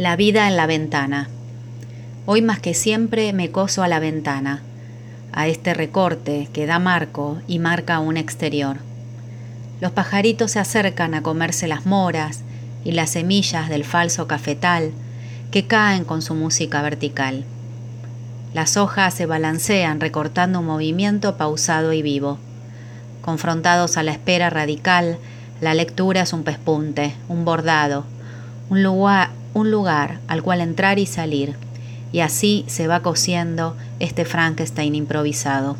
[0.00, 1.28] La vida en la ventana.
[2.24, 4.62] Hoy más que siempre me coso a la ventana,
[5.30, 8.78] a este recorte que da marco y marca un exterior.
[9.82, 12.44] Los pajaritos se acercan a comerse las moras
[12.82, 14.92] y las semillas del falso cafetal
[15.50, 17.44] que caen con su música vertical.
[18.54, 22.38] Las hojas se balancean recortando un movimiento pausado y vivo.
[23.20, 25.18] Confrontados a la espera radical,
[25.60, 28.06] la lectura es un pespunte, un bordado,
[28.70, 31.54] un lugar, un lugar al cual entrar y salir,
[32.12, 35.76] y así se va cosiendo este Frankenstein improvisado.